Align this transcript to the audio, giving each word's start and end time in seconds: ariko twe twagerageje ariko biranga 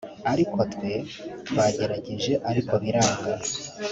ariko 0.31 0.57
twe 0.73 0.91
twagerageje 1.47 2.33
ariko 2.49 2.73
biranga 2.83 3.33